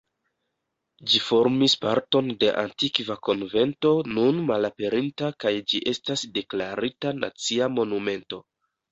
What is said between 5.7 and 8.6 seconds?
ĝi estas deklarita Nacia Monumento.